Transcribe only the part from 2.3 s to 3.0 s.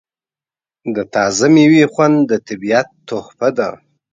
طبیعت